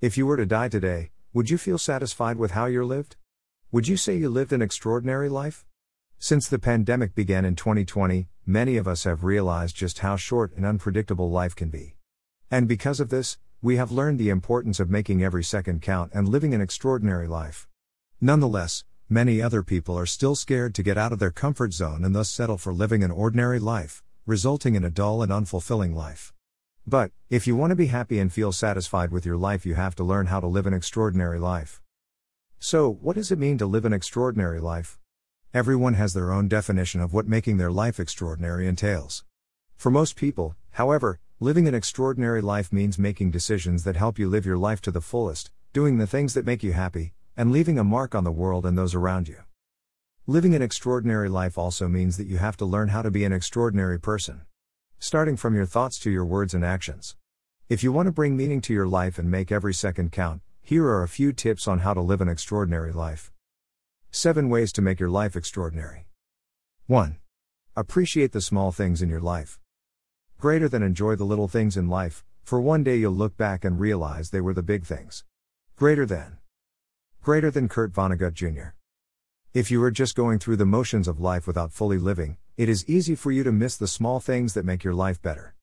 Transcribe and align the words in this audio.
If 0.00 0.16
you 0.16 0.26
were 0.26 0.36
to 0.36 0.46
die 0.46 0.68
today, 0.68 1.10
would 1.32 1.50
you 1.50 1.58
feel 1.58 1.76
satisfied 1.76 2.36
with 2.36 2.52
how 2.52 2.66
you 2.66 2.84
lived? 2.84 3.16
Would 3.72 3.88
you 3.88 3.96
say 3.96 4.16
you 4.16 4.28
lived 4.28 4.52
an 4.52 4.62
extraordinary 4.62 5.28
life? 5.28 5.66
Since 6.20 6.46
the 6.46 6.60
pandemic 6.60 7.16
began 7.16 7.44
in 7.44 7.56
2020, 7.56 8.28
many 8.46 8.76
of 8.76 8.86
us 8.86 9.02
have 9.02 9.24
realized 9.24 9.74
just 9.74 9.98
how 9.98 10.14
short 10.14 10.54
and 10.54 10.64
unpredictable 10.64 11.32
life 11.32 11.56
can 11.56 11.68
be. 11.68 11.96
And 12.48 12.68
because 12.68 13.00
of 13.00 13.08
this, 13.08 13.38
we 13.60 13.74
have 13.74 13.90
learned 13.90 14.20
the 14.20 14.28
importance 14.28 14.78
of 14.78 14.88
making 14.88 15.24
every 15.24 15.42
second 15.42 15.82
count 15.82 16.12
and 16.14 16.28
living 16.28 16.54
an 16.54 16.60
extraordinary 16.60 17.26
life. 17.26 17.66
Nonetheless, 18.20 18.84
many 19.08 19.42
other 19.42 19.64
people 19.64 19.98
are 19.98 20.06
still 20.06 20.36
scared 20.36 20.76
to 20.76 20.84
get 20.84 20.96
out 20.96 21.12
of 21.12 21.18
their 21.18 21.32
comfort 21.32 21.72
zone 21.72 22.04
and 22.04 22.14
thus 22.14 22.30
settle 22.30 22.56
for 22.56 22.72
living 22.72 23.02
an 23.02 23.10
ordinary 23.10 23.58
life, 23.58 24.04
resulting 24.26 24.76
in 24.76 24.84
a 24.84 24.90
dull 24.90 25.24
and 25.24 25.32
unfulfilling 25.32 25.92
life. 25.92 26.32
But, 26.88 27.12
if 27.28 27.46
you 27.46 27.54
want 27.54 27.70
to 27.70 27.76
be 27.76 27.86
happy 27.86 28.18
and 28.18 28.32
feel 28.32 28.50
satisfied 28.50 29.10
with 29.10 29.26
your 29.26 29.36
life, 29.36 29.66
you 29.66 29.74
have 29.74 29.94
to 29.96 30.04
learn 30.04 30.26
how 30.26 30.40
to 30.40 30.46
live 30.46 30.66
an 30.66 30.72
extraordinary 30.72 31.38
life. 31.38 31.82
So, 32.58 32.90
what 32.90 33.14
does 33.16 33.30
it 33.30 33.38
mean 33.38 33.58
to 33.58 33.66
live 33.66 33.84
an 33.84 33.92
extraordinary 33.92 34.58
life? 34.58 34.98
Everyone 35.52 35.94
has 35.94 36.14
their 36.14 36.32
own 36.32 36.48
definition 36.48 37.02
of 37.02 37.12
what 37.12 37.28
making 37.28 37.58
their 37.58 37.70
life 37.70 38.00
extraordinary 38.00 38.66
entails. 38.66 39.24
For 39.76 39.90
most 39.90 40.16
people, 40.16 40.56
however, 40.72 41.20
Living 41.40 41.68
an 41.68 41.74
extraordinary 41.74 42.40
life 42.42 42.72
means 42.72 42.98
making 42.98 43.30
decisions 43.30 43.84
that 43.84 43.94
help 43.94 44.18
you 44.18 44.28
live 44.28 44.44
your 44.44 44.58
life 44.58 44.80
to 44.80 44.90
the 44.90 45.00
fullest, 45.00 45.52
doing 45.72 45.96
the 45.96 46.06
things 46.06 46.34
that 46.34 46.44
make 46.44 46.64
you 46.64 46.72
happy, 46.72 47.12
and 47.36 47.52
leaving 47.52 47.78
a 47.78 47.84
mark 47.84 48.12
on 48.12 48.24
the 48.24 48.32
world 48.32 48.66
and 48.66 48.76
those 48.76 48.92
around 48.92 49.28
you. 49.28 49.36
Living 50.26 50.56
an 50.56 50.62
extraordinary 50.62 51.28
life 51.28 51.56
also 51.56 51.86
means 51.86 52.16
that 52.16 52.26
you 52.26 52.38
have 52.38 52.56
to 52.56 52.64
learn 52.64 52.88
how 52.88 53.02
to 53.02 53.10
be 53.12 53.22
an 53.22 53.32
extraordinary 53.32 54.00
person. 54.00 54.40
Starting 55.00 55.36
from 55.36 55.54
your 55.54 55.64
thoughts 55.64 55.96
to 55.96 56.10
your 56.10 56.24
words 56.24 56.54
and 56.54 56.64
actions. 56.64 57.14
If 57.68 57.84
you 57.84 57.92
want 57.92 58.06
to 58.06 58.12
bring 58.12 58.36
meaning 58.36 58.60
to 58.62 58.74
your 58.74 58.88
life 58.88 59.16
and 59.16 59.30
make 59.30 59.52
every 59.52 59.72
second 59.72 60.10
count, 60.10 60.42
here 60.60 60.86
are 60.86 61.04
a 61.04 61.08
few 61.08 61.32
tips 61.32 61.68
on 61.68 61.78
how 61.78 61.94
to 61.94 62.00
live 62.00 62.20
an 62.20 62.28
extraordinary 62.28 62.92
life. 62.92 63.30
7 64.10 64.48
ways 64.48 64.72
to 64.72 64.82
make 64.82 64.98
your 64.98 65.08
life 65.08 65.36
extraordinary. 65.36 66.08
1. 66.88 67.16
Appreciate 67.76 68.32
the 68.32 68.40
small 68.40 68.72
things 68.72 69.00
in 69.00 69.08
your 69.08 69.20
life. 69.20 69.60
Greater 70.36 70.68
than 70.68 70.82
enjoy 70.82 71.14
the 71.14 71.24
little 71.24 71.46
things 71.46 71.76
in 71.76 71.88
life, 71.88 72.24
for 72.42 72.60
one 72.60 72.82
day 72.82 72.96
you'll 72.96 73.12
look 73.12 73.36
back 73.36 73.64
and 73.64 73.78
realize 73.78 74.30
they 74.30 74.40
were 74.40 74.54
the 74.54 74.64
big 74.64 74.84
things. 74.84 75.24
Greater 75.76 76.06
than. 76.06 76.38
Greater 77.22 77.52
than 77.52 77.68
Kurt 77.68 77.92
Vonnegut 77.92 78.34
Jr. 78.34 78.70
If 79.54 79.70
you 79.70 79.80
are 79.84 79.92
just 79.92 80.16
going 80.16 80.40
through 80.40 80.56
the 80.56 80.66
motions 80.66 81.06
of 81.06 81.20
life 81.20 81.46
without 81.46 81.72
fully 81.72 81.98
living, 81.98 82.36
it 82.58 82.68
is 82.68 82.84
easy 82.88 83.14
for 83.14 83.30
you 83.30 83.44
to 83.44 83.52
miss 83.52 83.76
the 83.76 83.86
small 83.86 84.18
things 84.18 84.54
that 84.54 84.64
make 84.64 84.82
your 84.82 84.92
life 84.92 85.22
better. 85.22 85.54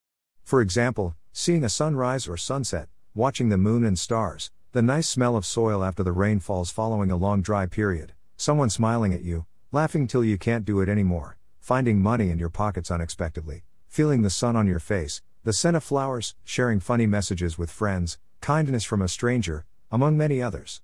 For 0.46 0.62
example, 0.62 1.14
seeing 1.34 1.62
a 1.66 1.68
sunrise 1.68 2.26
or 2.26 2.38
sunset, 2.38 2.88
watching 3.14 3.50
the 3.50 3.58
moon 3.58 3.84
and 3.84 4.00
stars, 4.00 4.50
the 4.72 4.82
nice 4.82 5.10
smell 5.10 5.36
of 5.36 5.46
soil 5.46 5.84
after 5.84 6.04
the 6.04 6.14
rain 6.14 6.40
falls 6.40 6.72
following 6.72 7.12
a 7.12 7.18
long 7.18 7.42
dry 7.42 7.66
period, 7.66 8.14
someone 8.38 8.70
smiling 8.70 9.14
at 9.14 9.24
you, 9.24 9.46
laughing 9.74 10.08
till 10.08 10.24
you 10.24 10.38
can't 10.38 10.64
do 10.64 10.80
it 10.80 10.88
anymore, 10.88 11.38
finding 11.60 12.02
money 12.02 12.30
in 12.30 12.40
your 12.40 12.50
pockets 12.50 12.90
unexpectedly, 12.90 13.66
feeling 13.90 14.22
the 14.22 14.30
sun 14.30 14.56
on 14.56 14.66
your 14.66 14.80
face, 14.80 15.22
the 15.44 15.52
scent 15.52 15.76
of 15.76 15.84
flowers, 15.84 16.34
sharing 16.46 16.80
funny 16.80 17.06
messages 17.06 17.58
with 17.58 17.70
friends, 17.70 18.18
kindness 18.40 18.86
from 18.86 19.02
a 19.02 19.09
stranger, 19.09 19.66
among 19.92 20.16
many 20.16 20.42
others. 20.42 20.80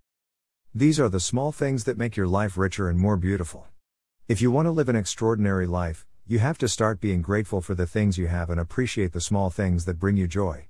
These 0.75 0.99
are 0.99 1.07
the 1.07 1.21
small 1.21 1.53
things 1.53 1.85
that 1.85 1.97
make 1.97 2.17
your 2.17 2.27
life 2.27 2.57
richer 2.57 2.89
and 2.89 2.99
more 2.99 3.15
beautiful. 3.15 3.67
If 4.27 4.41
you 4.41 4.51
want 4.51 4.67
to 4.67 4.71
live 4.71 4.87
an 4.87 4.95
extraordinary 4.95 5.67
life, 5.67 6.05
you 6.25 6.39
have 6.39 6.57
to 6.59 6.69
start 6.69 7.01
being 7.01 7.21
grateful 7.21 7.59
for 7.59 7.75
the 7.75 7.87
things 7.87 8.17
you 8.17 8.27
have 8.27 8.49
and 8.49 8.59
appreciate 8.59 9.11
the 9.11 9.19
small 9.19 9.49
things 9.49 9.83
that 9.85 9.99
bring 9.99 10.15
you 10.15 10.27
joy. 10.27 10.67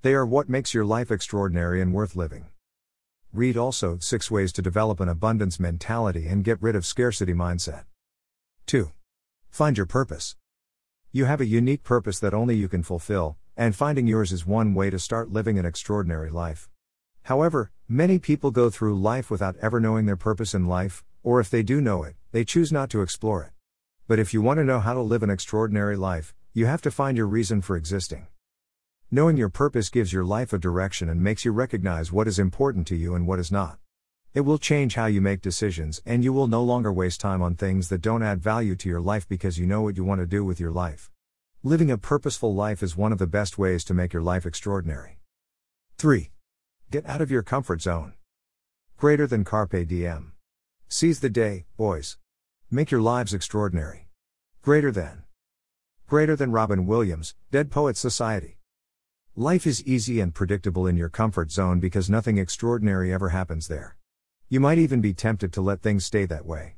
They 0.00 0.14
are 0.14 0.24
what 0.24 0.48
makes 0.48 0.72
your 0.72 0.84
life 0.84 1.10
extraordinary 1.10 1.82
and 1.82 1.92
worth 1.92 2.16
living. 2.16 2.46
Read 3.32 3.56
also 3.56 3.98
6 3.98 4.30
ways 4.30 4.52
to 4.52 4.62
develop 4.62 5.00
an 5.00 5.08
abundance 5.08 5.60
mentality 5.60 6.26
and 6.26 6.44
get 6.44 6.62
rid 6.62 6.74
of 6.74 6.86
scarcity 6.86 7.34
mindset. 7.34 7.84
2. 8.66 8.92
Find 9.50 9.76
your 9.76 9.86
purpose. 9.86 10.36
You 11.10 11.26
have 11.26 11.40
a 11.40 11.46
unique 11.46 11.82
purpose 11.82 12.18
that 12.20 12.32
only 12.32 12.54
you 12.56 12.68
can 12.68 12.82
fulfill, 12.82 13.36
and 13.56 13.76
finding 13.76 14.06
yours 14.06 14.32
is 14.32 14.46
one 14.46 14.74
way 14.74 14.88
to 14.88 14.98
start 14.98 15.30
living 15.30 15.58
an 15.58 15.66
extraordinary 15.66 16.30
life. 16.30 16.70
However, 17.24 17.72
many 17.88 18.18
people 18.18 18.50
go 18.50 18.70
through 18.70 18.98
life 18.98 19.30
without 19.30 19.56
ever 19.60 19.80
knowing 19.80 20.06
their 20.06 20.16
purpose 20.16 20.54
in 20.54 20.66
life, 20.66 21.04
or 21.22 21.40
if 21.40 21.50
they 21.50 21.62
do 21.62 21.80
know 21.80 22.04
it, 22.04 22.14
they 22.32 22.44
choose 22.44 22.72
not 22.72 22.90
to 22.90 23.02
explore 23.02 23.44
it. 23.44 23.52
But 24.08 24.18
if 24.18 24.34
you 24.34 24.42
want 24.42 24.58
to 24.58 24.64
know 24.64 24.80
how 24.80 24.94
to 24.94 25.00
live 25.00 25.22
an 25.22 25.30
extraordinary 25.30 25.96
life, 25.96 26.34
you 26.54 26.66
have 26.66 26.82
to 26.82 26.90
find 26.90 27.16
your 27.16 27.26
reason 27.26 27.62
for 27.62 27.76
existing. 27.76 28.26
Knowing 29.10 29.36
your 29.36 29.50
purpose 29.50 29.90
gives 29.90 30.12
your 30.12 30.24
life 30.24 30.54
a 30.54 30.58
direction 30.58 31.10
and 31.10 31.22
makes 31.22 31.44
you 31.44 31.52
recognize 31.52 32.10
what 32.10 32.26
is 32.26 32.38
important 32.38 32.86
to 32.86 32.96
you 32.96 33.14
and 33.14 33.26
what 33.26 33.38
is 33.38 33.52
not. 33.52 33.78
It 34.32 34.40
will 34.40 34.56
change 34.56 34.94
how 34.94 35.06
you 35.06 35.20
make 35.20 35.42
decisions, 35.42 36.00
and 36.06 36.24
you 36.24 36.32
will 36.32 36.46
no 36.46 36.62
longer 36.62 36.90
waste 36.90 37.20
time 37.20 37.42
on 37.42 37.54
things 37.54 37.90
that 37.90 38.00
don't 38.00 38.22
add 38.22 38.42
value 38.42 38.74
to 38.76 38.88
your 38.88 39.02
life 39.02 39.28
because 39.28 39.58
you 39.58 39.66
know 39.66 39.82
what 39.82 39.98
you 39.98 40.04
want 40.04 40.22
to 40.22 40.26
do 40.26 40.42
with 40.42 40.58
your 40.58 40.70
life. 40.70 41.10
Living 41.62 41.90
a 41.90 41.98
purposeful 41.98 42.54
life 42.54 42.82
is 42.82 42.96
one 42.96 43.12
of 43.12 43.18
the 43.18 43.26
best 43.26 43.58
ways 43.58 43.84
to 43.84 43.92
make 43.92 44.14
your 44.14 44.22
life 44.22 44.46
extraordinary. 44.46 45.18
3. 45.98 46.30
Get 46.90 47.06
out 47.06 47.20
of 47.20 47.30
your 47.30 47.42
comfort 47.42 47.82
zone. 47.82 48.14
Greater 48.96 49.26
than 49.26 49.44
Carpe 49.44 49.86
Diem. 49.86 50.32
Seize 50.88 51.20
the 51.20 51.30
day, 51.30 51.66
boys. 51.76 52.16
Make 52.74 52.90
your 52.90 53.02
lives 53.02 53.34
extraordinary. 53.34 54.08
Greater 54.62 54.90
than. 54.90 55.24
Greater 56.08 56.34
than 56.34 56.52
Robin 56.52 56.86
Williams, 56.86 57.34
Dead 57.50 57.70
Poets 57.70 58.00
Society. 58.00 58.56
Life 59.36 59.66
is 59.66 59.84
easy 59.84 60.20
and 60.20 60.34
predictable 60.34 60.86
in 60.86 60.96
your 60.96 61.10
comfort 61.10 61.52
zone 61.52 61.80
because 61.80 62.08
nothing 62.08 62.38
extraordinary 62.38 63.12
ever 63.12 63.28
happens 63.28 63.68
there. 63.68 63.98
You 64.48 64.58
might 64.58 64.78
even 64.78 65.02
be 65.02 65.12
tempted 65.12 65.52
to 65.52 65.60
let 65.60 65.82
things 65.82 66.06
stay 66.06 66.24
that 66.24 66.46
way. 66.46 66.76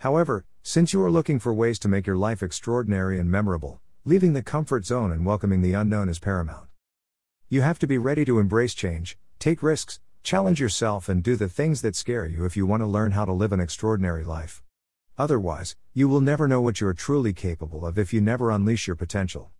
However, 0.00 0.44
since 0.62 0.92
you 0.92 1.02
are 1.02 1.10
looking 1.10 1.38
for 1.38 1.54
ways 1.54 1.78
to 1.78 1.88
make 1.88 2.06
your 2.06 2.18
life 2.18 2.42
extraordinary 2.42 3.18
and 3.18 3.30
memorable, 3.30 3.80
leaving 4.04 4.34
the 4.34 4.42
comfort 4.42 4.84
zone 4.84 5.10
and 5.10 5.24
welcoming 5.24 5.62
the 5.62 5.72
unknown 5.72 6.10
is 6.10 6.18
paramount. 6.18 6.68
You 7.48 7.62
have 7.62 7.78
to 7.78 7.86
be 7.86 7.96
ready 7.96 8.26
to 8.26 8.40
embrace 8.40 8.74
change, 8.74 9.16
take 9.38 9.62
risks, 9.62 10.00
challenge 10.22 10.60
yourself, 10.60 11.08
and 11.08 11.22
do 11.22 11.34
the 11.34 11.48
things 11.48 11.80
that 11.80 11.96
scare 11.96 12.26
you 12.26 12.44
if 12.44 12.58
you 12.58 12.66
want 12.66 12.82
to 12.82 12.86
learn 12.86 13.12
how 13.12 13.24
to 13.24 13.32
live 13.32 13.52
an 13.52 13.60
extraordinary 13.60 14.22
life. 14.22 14.62
Otherwise, 15.20 15.76
you 15.92 16.08
will 16.08 16.22
never 16.22 16.48
know 16.48 16.62
what 16.62 16.80
you 16.80 16.86
are 16.86 16.94
truly 16.94 17.34
capable 17.34 17.84
of 17.84 17.98
if 17.98 18.10
you 18.10 18.22
never 18.22 18.50
unleash 18.50 18.86
your 18.86 18.96
potential. 18.96 19.50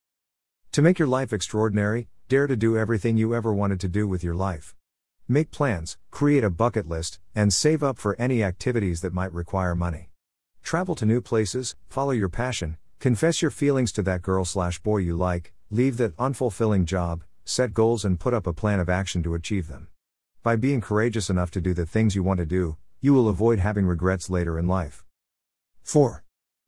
To 0.73 0.81
make 0.81 0.99
your 0.99 1.07
life 1.07 1.35
extraordinary, 1.35 2.09
dare 2.31 2.47
to 2.47 2.57
do 2.57 2.79
everything 2.79 3.19
you 3.19 3.35
ever 3.35 3.53
wanted 3.53 3.79
to 3.81 3.89
do 3.89 4.09
with 4.09 4.25
your 4.25 4.35
life. 4.35 4.75
Make 5.29 5.51
plans, 5.51 5.99
create 6.11 6.45
a 6.45 6.49
bucket 6.49 6.89
list, 6.89 7.21
and 7.35 7.53
save 7.53 7.83
up 7.83 7.99
for 7.99 8.17
any 8.19 8.43
activities 8.43 9.03
that 9.03 9.13
might 9.13 9.35
require 9.35 9.75
money. 9.75 10.09
Travel 10.63 10.95
to 10.95 11.05
new 11.05 11.21
places, 11.21 11.77
follow 11.91 12.13
your 12.13 12.31
passion, 12.31 12.79
confess 12.99 13.43
your 13.43 13.51
feelings 13.51 13.93
to 13.93 14.03
that 14.05 14.23
girl 14.23 14.47
slash 14.47 14.79
boy 14.79 14.97
you 14.97 15.15
like, 15.15 15.53
leave 15.71 15.99
that 15.99 16.17
unfulfilling 16.17 16.87
job, 16.87 17.23
set 17.45 17.75
goals 17.75 18.03
and 18.03 18.19
put 18.19 18.33
up 18.33 18.47
a 18.47 18.55
plan 18.55 18.81
of 18.81 18.89
action 18.89 19.23
to 19.25 19.35
achieve 19.35 19.69
them. 19.69 19.89
By 20.43 20.57
being 20.57 20.81
courageous 20.81 21.29
enough 21.29 21.51
to 21.51 21.61
do 21.61 21.75
the 21.75 21.85
things 21.85 22.15
you 22.15 22.23
want 22.23 22.39
to 22.39 22.47
do, 22.47 22.79
you 23.03 23.13
will 23.13 23.29
avoid 23.29 23.59
having 23.59 23.85
regrets 23.85 24.31
later 24.31 24.59
in 24.59 24.67
life. 24.67 25.05
4. 25.83 26.23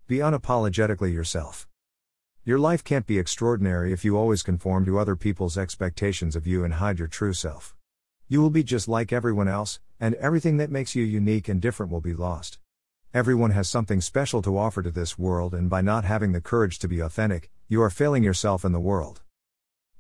Be 0.06 0.19
unapologetically 0.19 1.12
yourself. 1.12 1.69
Your 2.45 2.59
life 2.59 2.83
can't 2.83 3.06
be 3.06 3.19
extraordinary 3.19 3.93
if 3.93 4.05
you 4.05 4.17
always 4.17 4.43
conform 4.43 4.84
to 4.87 4.99
other 4.99 5.15
people's 5.15 5.56
expectations 5.56 6.34
of 6.34 6.47
you 6.47 6.65
and 6.65 6.75
hide 6.75 6.99
your 6.99 7.09
true 7.09 7.33
self. 7.33 7.77
You 8.27 8.41
will 8.41 8.50
be 8.50 8.65
just 8.65 8.89
like 8.89 9.12
everyone 9.12 9.47
else, 9.47 9.78
and 10.00 10.15
everything 10.17 10.56
that 10.56 10.71
makes 10.71 10.97
you 10.97 11.05
unique 11.05 11.49
and 11.49 11.61
different 11.61 11.93
will 11.93 12.00
be 12.00 12.15
lost. 12.15 12.59
Everyone 13.15 13.50
has 13.50 13.69
something 13.69 14.00
special 14.00 14.43
to 14.43 14.59
offer 14.59 14.83
to 14.83 14.91
this 14.91 15.19
world, 15.19 15.55
and 15.55 15.71
by 15.71 15.83
not 15.83 16.05
having 16.05 16.33
the 16.33 16.41
courage 16.41 16.79
to 16.81 16.89
be 16.89 17.00
authentic, 17.00 17.50
you 17.69 17.81
are 17.83 17.91
failing 17.91 18.25
yourself 18.25 18.65
and 18.65 18.75
the 18.75 18.81
world. 18.81 19.21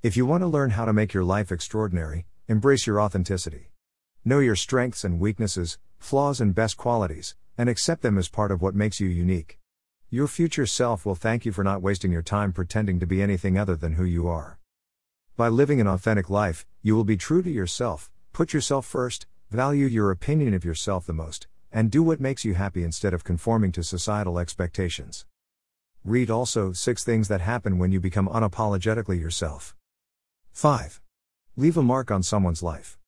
If 0.02 0.16
you 0.16 0.26
want 0.26 0.42
to 0.42 0.48
learn 0.48 0.70
how 0.70 0.86
to 0.86 0.92
make 0.92 1.14
your 1.14 1.22
life 1.22 1.52
extraordinary, 1.52 2.26
embrace 2.48 2.86
your 2.86 3.00
authenticity. 3.00 3.70
Know 4.24 4.40
your 4.40 4.56
strengths 4.56 5.04
and 5.04 5.20
weaknesses, 5.20 5.78
flaws 5.98 6.40
and 6.40 6.54
best 6.54 6.76
qualities, 6.76 7.36
and 7.56 7.68
accept 7.68 8.02
them 8.02 8.18
as 8.18 8.28
part 8.28 8.50
of 8.50 8.62
what 8.62 8.74
makes 8.74 9.00
you 9.00 9.08
unique. 9.08 9.58
Your 10.10 10.26
future 10.26 10.66
self 10.66 11.06
will 11.06 11.14
thank 11.14 11.44
you 11.44 11.52
for 11.52 11.64
not 11.64 11.82
wasting 11.82 12.12
your 12.12 12.22
time 12.22 12.52
pretending 12.52 13.00
to 13.00 13.06
be 13.06 13.22
anything 13.22 13.58
other 13.58 13.76
than 13.76 13.94
who 13.94 14.04
you 14.04 14.28
are. 14.28 14.58
By 15.36 15.48
living 15.48 15.80
an 15.80 15.86
authentic 15.86 16.28
life, 16.28 16.66
you 16.82 16.94
will 16.94 17.04
be 17.04 17.16
true 17.16 17.42
to 17.42 17.50
yourself, 17.50 18.10
Put 18.32 18.54
yourself 18.54 18.86
first, 18.86 19.26
value 19.50 19.86
your 19.86 20.10
opinion 20.10 20.54
of 20.54 20.64
yourself 20.64 21.04
the 21.04 21.12
most, 21.12 21.48
and 21.70 21.90
do 21.90 22.02
what 22.02 22.18
makes 22.18 22.46
you 22.46 22.54
happy 22.54 22.82
instead 22.82 23.12
of 23.12 23.24
conforming 23.24 23.72
to 23.72 23.82
societal 23.82 24.38
expectations. 24.38 25.26
Read 26.02 26.30
also 26.30 26.72
6 26.72 27.04
things 27.04 27.28
that 27.28 27.42
happen 27.42 27.78
when 27.78 27.92
you 27.92 28.00
become 28.00 28.28
unapologetically 28.28 29.20
yourself. 29.20 29.76
5. 30.52 31.02
Leave 31.56 31.76
a 31.76 31.82
mark 31.82 32.10
on 32.10 32.22
someone's 32.22 32.62
life. 32.62 32.98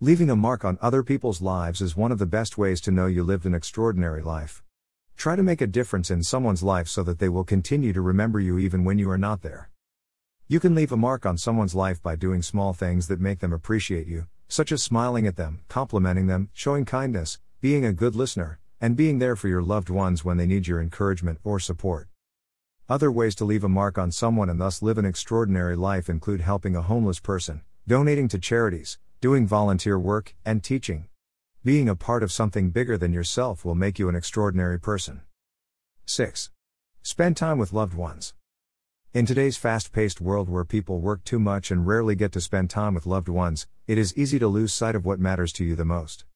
Leaving 0.00 0.28
a 0.28 0.36
mark 0.36 0.62
on 0.62 0.76
other 0.82 1.02
people's 1.02 1.40
lives 1.40 1.80
is 1.80 1.96
one 1.96 2.12
of 2.12 2.18
the 2.18 2.26
best 2.26 2.58
ways 2.58 2.82
to 2.82 2.90
know 2.90 3.06
you 3.06 3.24
lived 3.24 3.46
an 3.46 3.54
extraordinary 3.54 4.22
life. 4.22 4.62
Try 5.16 5.36
to 5.36 5.42
make 5.42 5.62
a 5.62 5.66
difference 5.66 6.10
in 6.10 6.22
someone's 6.22 6.62
life 6.62 6.86
so 6.86 7.02
that 7.04 7.18
they 7.18 7.30
will 7.30 7.44
continue 7.44 7.94
to 7.94 8.02
remember 8.02 8.38
you 8.38 8.58
even 8.58 8.84
when 8.84 8.98
you 8.98 9.08
are 9.08 9.16
not 9.16 9.40
there. 9.40 9.70
You 10.48 10.60
can 10.60 10.74
leave 10.74 10.92
a 10.92 10.98
mark 10.98 11.24
on 11.24 11.38
someone's 11.38 11.74
life 11.74 12.02
by 12.02 12.14
doing 12.14 12.42
small 12.42 12.74
things 12.74 13.08
that 13.08 13.22
make 13.22 13.38
them 13.38 13.54
appreciate 13.54 14.06
you, 14.06 14.26
such 14.48 14.70
as 14.70 14.82
smiling 14.82 15.26
at 15.26 15.36
them, 15.36 15.62
complimenting 15.68 16.26
them, 16.26 16.50
showing 16.52 16.84
kindness, 16.84 17.40
being 17.62 17.86
a 17.86 17.94
good 17.94 18.14
listener, 18.14 18.58
and 18.78 18.98
being 18.98 19.18
there 19.18 19.34
for 19.34 19.48
your 19.48 19.62
loved 19.62 19.88
ones 19.88 20.22
when 20.22 20.36
they 20.36 20.44
need 20.44 20.66
your 20.66 20.82
encouragement 20.82 21.38
or 21.42 21.58
support. 21.58 22.08
Other 22.86 23.10
ways 23.10 23.34
to 23.36 23.46
leave 23.46 23.64
a 23.64 23.68
mark 23.70 23.96
on 23.96 24.12
someone 24.12 24.50
and 24.50 24.60
thus 24.60 24.82
live 24.82 24.98
an 24.98 25.06
extraordinary 25.06 25.74
life 25.74 26.10
include 26.10 26.42
helping 26.42 26.76
a 26.76 26.82
homeless 26.82 27.18
person, 27.18 27.62
donating 27.88 28.28
to 28.28 28.38
charities, 28.38 28.98
doing 29.20 29.46
volunteer 29.46 29.98
work, 29.98 30.34
and 30.44 30.62
teaching. 30.62 31.06
Being 31.64 31.88
a 31.88 31.96
part 31.96 32.22
of 32.22 32.30
something 32.30 32.70
bigger 32.70 32.98
than 32.98 33.14
yourself 33.14 33.64
will 33.64 33.74
make 33.74 33.98
you 33.98 34.08
an 34.10 34.14
extraordinary 34.14 34.78
person. 34.78 35.22
6. 36.04 36.50
Spend 37.02 37.36
time 37.36 37.56
with 37.56 37.72
loved 37.72 37.94
ones. 37.94 38.34
In 39.14 39.24
today's 39.24 39.56
fast 39.56 39.90
paced 39.90 40.20
world 40.20 40.50
where 40.50 40.64
people 40.64 41.00
work 41.00 41.24
too 41.24 41.38
much 41.38 41.70
and 41.70 41.86
rarely 41.86 42.14
get 42.14 42.30
to 42.32 42.40
spend 42.42 42.68
time 42.68 42.92
with 42.92 43.06
loved 43.06 43.28
ones, 43.28 43.66
it 43.86 43.96
is 43.96 44.16
easy 44.18 44.38
to 44.38 44.48
lose 44.48 44.74
sight 44.74 44.94
of 44.94 45.06
what 45.06 45.18
matters 45.18 45.52
to 45.54 45.64
you 45.64 45.74
the 45.74 45.86
most. 45.86 46.26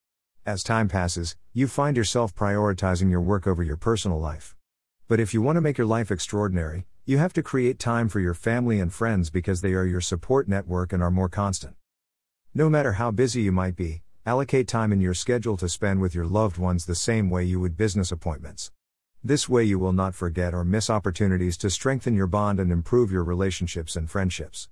As 0.47 0.63
time 0.63 0.89
passes, 0.89 1.37
you 1.53 1.69
find 1.69 1.99
yourself 1.99 2.35
prioritizing 2.35 3.11
your 3.11 3.21
work 3.21 3.47
over 3.47 3.63
your 3.63 3.77
personal 3.77 4.19
life. 4.19 4.57
But 5.07 5.21
if 5.21 5.35
you 5.35 5.43
want 5.43 5.57
to 5.57 5.61
make 5.61 5.77
your 5.77 5.87
life 5.87 6.11
extraordinary, 6.11 6.87
you 7.05 7.19
have 7.19 7.35
to 7.35 7.43
create 7.43 7.79
time 7.79 8.09
for 8.09 8.21
your 8.21 8.33
family 8.35 8.81
and 8.81 8.91
friends 8.91 9.29
because 9.29 9.61
they 9.61 9.75
are 9.75 9.85
your 9.85 10.01
support 10.01 10.49
network 10.49 10.95
and 10.95 11.03
are 11.03 11.11
more 11.11 11.29
constant. 11.29 11.77
No 12.53 12.69
matter 12.69 12.95
how 12.95 13.13
busy 13.13 13.43
you 13.43 13.53
might 13.53 13.77
be, 13.77 14.03
allocate 14.27 14.67
time 14.67 14.91
in 14.91 15.01
your 15.01 15.15
schedule 15.15 15.57
to 15.57 15.69
spend 15.69 16.01
with 16.01 16.17
your 16.17 16.27
loved 16.27 16.59
ones 16.59 16.85
the 16.85 16.97
same 16.97 17.31
way 17.31 17.45
you 17.45 17.61
would 17.61 17.77
business 17.77 18.11
appointments. 18.11 18.73
This 19.23 19.49
way, 19.49 19.63
you 19.63 19.79
will 19.79 19.93
not 19.93 20.17
forget 20.17 20.53
or 20.53 20.65
miss 20.65 20.91
opportunities 20.91 21.57
to 21.59 21.71
strengthen 21.71 22.17
your 22.17 22.27
bond 22.27 22.59
and 22.59 22.73
improve 22.73 23.13
your 23.13 23.23
relationships 23.23 23.95
and 23.95 24.11
friendships. 24.11 24.69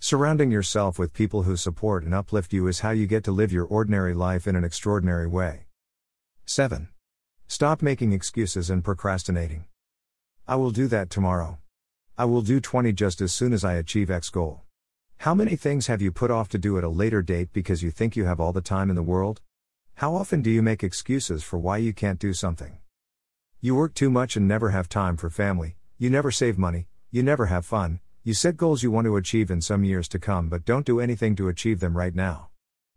Surrounding 0.00 0.50
yourself 0.50 0.98
with 0.98 1.12
people 1.12 1.42
who 1.42 1.54
support 1.54 2.02
and 2.02 2.14
uplift 2.14 2.54
you 2.54 2.66
is 2.66 2.80
how 2.80 2.92
you 2.92 3.06
get 3.06 3.24
to 3.24 3.30
live 3.30 3.52
your 3.52 3.66
ordinary 3.66 4.14
life 4.14 4.46
in 4.46 4.56
an 4.56 4.64
extraordinary 4.64 5.26
way. 5.26 5.66
7. 6.46 6.88
Stop 7.46 7.82
making 7.82 8.14
excuses 8.14 8.70
and 8.70 8.82
procrastinating. 8.82 9.66
I 10.46 10.56
will 10.56 10.70
do 10.70 10.86
that 10.86 11.10
tomorrow. 11.10 11.58
I 12.16 12.24
will 12.24 12.40
do 12.40 12.58
20 12.58 12.94
just 12.94 13.20
as 13.20 13.34
soon 13.34 13.52
as 13.52 13.64
I 13.64 13.74
achieve 13.74 14.10
X 14.10 14.30
goal. 14.30 14.62
How 15.22 15.34
many 15.34 15.56
things 15.56 15.88
have 15.88 16.00
you 16.00 16.12
put 16.12 16.30
off 16.30 16.48
to 16.50 16.58
do 16.58 16.78
at 16.78 16.84
a 16.84 16.88
later 16.88 17.22
date 17.22 17.52
because 17.52 17.82
you 17.82 17.90
think 17.90 18.14
you 18.14 18.26
have 18.26 18.38
all 18.38 18.52
the 18.52 18.60
time 18.60 18.88
in 18.88 18.94
the 18.94 19.02
world? 19.02 19.40
How 19.96 20.14
often 20.14 20.42
do 20.42 20.50
you 20.50 20.62
make 20.62 20.84
excuses 20.84 21.42
for 21.42 21.58
why 21.58 21.78
you 21.78 21.92
can't 21.92 22.20
do 22.20 22.32
something? 22.32 22.78
You 23.60 23.74
work 23.74 23.94
too 23.94 24.10
much 24.10 24.36
and 24.36 24.46
never 24.46 24.70
have 24.70 24.88
time 24.88 25.16
for 25.16 25.28
family, 25.28 25.76
you 25.98 26.08
never 26.08 26.30
save 26.30 26.56
money, 26.56 26.86
you 27.10 27.24
never 27.24 27.46
have 27.46 27.66
fun, 27.66 27.98
you 28.22 28.32
set 28.32 28.56
goals 28.56 28.84
you 28.84 28.92
want 28.92 29.06
to 29.06 29.16
achieve 29.16 29.50
in 29.50 29.60
some 29.60 29.82
years 29.82 30.06
to 30.10 30.20
come 30.20 30.48
but 30.48 30.64
don't 30.64 30.86
do 30.86 31.00
anything 31.00 31.34
to 31.34 31.48
achieve 31.48 31.80
them 31.80 31.96
right 31.96 32.14
now. 32.14 32.50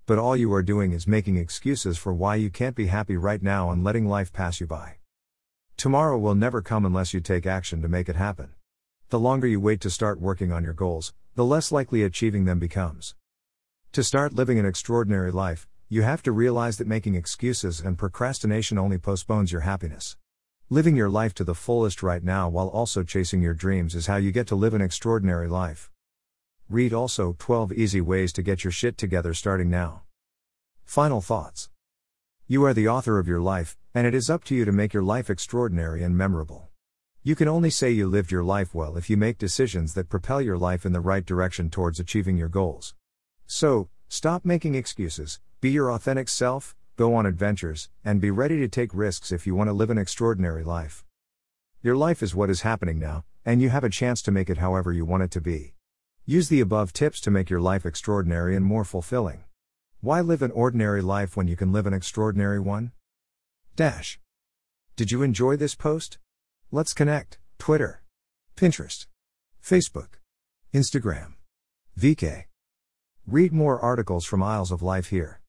But 0.06 0.20
all 0.20 0.38
you 0.38 0.54
are 0.54 0.62
doing 0.62 0.92
is 0.92 1.08
making 1.08 1.38
excuses 1.38 1.98
for 1.98 2.14
why 2.14 2.36
you 2.36 2.52
can't 2.52 2.76
be 2.76 2.86
happy 2.86 3.18
right 3.18 3.42
now 3.42 3.72
and 3.72 3.84
letting 3.84 4.06
life 4.06 4.32
pass 4.32 4.62
you 4.62 4.68
by. 4.68 4.98
Tomorrow 5.76 6.20
will 6.20 6.36
never 6.36 6.62
come 6.62 6.86
unless 6.86 7.16
you 7.16 7.20
take 7.20 7.48
action 7.48 7.82
to 7.82 7.88
make 7.88 8.08
it 8.08 8.16
happen. 8.16 8.54
The 9.12 9.20
longer 9.20 9.46
you 9.46 9.60
wait 9.60 9.82
to 9.82 9.90
start 9.90 10.22
working 10.22 10.54
on 10.54 10.64
your 10.64 10.72
goals, 10.72 11.14
the 11.36 11.44
less 11.44 11.70
likely 11.70 12.02
achieving 12.02 12.46
them 12.46 12.60
becomes. 12.60 13.14
To 13.92 14.06
start 14.06 14.32
living 14.32 14.58
an 14.58 14.66
extraordinary 14.66 15.34
life, 15.34 15.68
you 15.90 16.04
have 16.04 16.24
to 16.24 16.32
realize 16.32 16.78
that 16.78 16.88
making 16.88 17.16
excuses 17.16 17.82
and 17.82 17.98
procrastination 17.98 18.78
only 18.78 18.98
postpones 18.98 19.52
your 19.52 19.68
happiness. 19.68 20.16
Living 20.70 20.96
your 20.96 21.10
life 21.10 21.34
to 21.34 21.44
the 21.44 21.54
fullest 21.54 22.02
right 22.02 22.24
now 22.24 22.48
while 22.48 22.70
also 22.70 23.04
chasing 23.04 23.42
your 23.42 23.54
dreams 23.54 23.96
is 23.96 24.08
how 24.08 24.16
you 24.16 24.32
get 24.32 24.48
to 24.48 24.56
live 24.56 24.74
an 24.74 24.80
extraordinary 24.80 25.50
life. 25.50 25.92
Read 26.70 26.94
also 26.94 27.36
12 27.38 27.74
Easy 27.74 28.00
Ways 28.00 28.32
to 28.32 28.42
Get 28.42 28.64
Your 28.64 28.72
Shit 28.72 28.98
Together 28.98 29.34
starting 29.34 29.70
now. 29.70 30.04
Final 30.86 31.20
thoughts. 31.20 31.70
You 32.48 32.64
are 32.64 32.74
the 32.74 32.88
author 32.88 33.20
of 33.20 33.28
your 33.28 33.42
life, 33.42 33.78
and 33.94 34.08
it 34.08 34.16
is 34.16 34.30
up 34.30 34.46
to 34.46 34.56
you 34.56 34.64
to 34.64 34.72
make 34.72 34.94
your 34.94 35.04
life 35.04 35.30
extraordinary 35.30 36.02
and 36.02 36.18
memorable. 36.18 36.71
You 37.24 37.36
can 37.36 37.48
only 37.48 37.70
say 37.70 37.92
you 37.92 38.08
lived 38.08 38.32
your 38.32 38.44
life 38.44 38.74
well 38.74 38.98
if 38.98 39.08
you 39.08 39.16
make 39.16 39.38
decisions 39.38 39.94
that 39.94 40.10
propel 40.10 40.42
your 40.42 40.58
life 40.58 40.88
in 40.88 40.92
the 40.92 41.00
right 41.00 41.24
direction 41.24 41.70
towards 41.70 42.00
achieving 42.00 42.36
your 42.36 42.50
goals. 42.50 42.96
So, 43.46 43.90
stop 44.08 44.44
making 44.44 44.74
excuses, 44.74 45.40
be 45.60 45.70
your 45.70 45.92
authentic 45.92 46.28
self, 46.28 46.76
go 46.96 47.14
on 47.14 47.28
adventures, 47.28 47.90
and 48.04 48.20
be 48.20 48.32
ready 48.32 48.58
to 48.58 48.68
take 48.68 48.96
risks 48.96 49.32
if 49.32 49.46
you 49.46 49.54
want 49.54 49.68
to 49.68 49.74
live 49.74 49.92
an 49.92 50.00
extraordinary 50.00 50.64
life. 50.64 51.06
Your 51.84 51.96
life 51.96 52.24
is 52.24 52.34
what 52.34 52.50
is 52.50 52.62
happening 52.62 52.98
now, 52.98 53.24
and 53.46 53.62
you 53.62 53.70
have 53.70 53.84
a 53.84 53.90
chance 53.92 54.24
to 54.24 54.32
make 54.32 54.50
it 54.50 54.58
however 54.58 54.92
you 54.92 55.06
want 55.06 55.22
it 55.22 55.30
to 55.30 55.42
be. 55.42 55.76
Use 56.26 56.50
the 56.50 56.60
above 56.60 56.92
tips 56.92 57.22
to 57.22 57.30
make 57.30 57.52
your 57.52 57.62
life 57.62 57.86
extraordinary 57.86 58.56
and 58.56 58.66
more 58.66 58.84
fulfilling. 58.84 59.44
Why 60.00 60.22
live 60.22 60.42
an 60.42 60.50
ordinary 60.50 61.04
life 61.04 61.38
when 61.38 61.48
you 61.48 61.56
can 61.56 61.72
live 61.72 61.86
an 61.86 61.94
extraordinary 61.94 62.60
one? 62.60 62.94
Dash. 63.76 64.20
Did 64.96 65.12
you 65.12 65.22
enjoy 65.22 65.56
this 65.56 65.76
post? 65.76 66.18
Let's 66.74 66.94
connect. 66.94 67.38
Twitter, 67.60 68.02
Pinterest, 68.56 69.06
Facebook, 69.62 70.20
Instagram, 70.74 71.34
VK. 72.00 72.46
Read 73.28 73.52
more 73.52 73.78
articles 73.80 74.26
from 74.26 74.42
Aisles 74.42 74.72
of 74.72 74.82
Life 74.82 75.08
here. 75.08 75.40